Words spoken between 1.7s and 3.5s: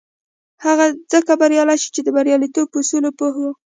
شو چې د برياليتوب پر اصولو پوه و.